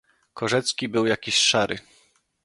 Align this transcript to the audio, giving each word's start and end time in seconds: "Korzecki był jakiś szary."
"Korzecki 0.33 0.87
był 0.89 1.05
jakiś 1.05 1.35
szary." 1.35 1.79